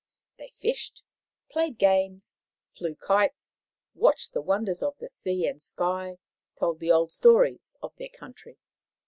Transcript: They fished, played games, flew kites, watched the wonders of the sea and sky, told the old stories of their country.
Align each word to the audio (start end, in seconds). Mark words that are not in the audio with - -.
They 0.39 0.49
fished, 0.59 1.03
played 1.51 1.77
games, 1.77 2.41
flew 2.75 2.95
kites, 2.95 3.59
watched 3.93 4.33
the 4.33 4.41
wonders 4.41 4.81
of 4.81 4.97
the 4.97 5.07
sea 5.09 5.45
and 5.45 5.61
sky, 5.61 6.17
told 6.55 6.79
the 6.79 6.91
old 6.91 7.11
stories 7.11 7.77
of 7.83 7.95
their 7.97 8.09
country. 8.09 8.57